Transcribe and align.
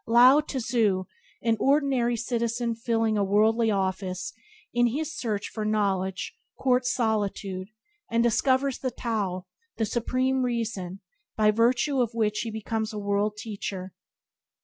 Lao 0.07 0.39
tze, 0.41 0.73
an 1.43 1.57
ordinary 1.59 2.15
citizen 2.17 2.73
filling 2.73 3.19
a 3.19 3.23
worldly 3.23 3.69
office, 3.69 4.33
in 4.73 4.87
his 4.87 5.15
search 5.15 5.49
for 5.49 5.63
knowledge 5.63 6.35
courts 6.59 6.91
solitude, 6.91 7.67
and 8.09 8.23
discovers 8.23 8.79
Tao, 8.79 9.45
the 9.77 9.85
Supreme 9.85 10.41
Reason, 10.41 11.01
by 11.37 11.51
virtue 11.51 12.01
of 12.01 12.15
which 12.15 12.39
he 12.39 12.49
becomes 12.49 12.91
a 12.93 12.97
world 12.97 13.37
teacher. 13.37 13.93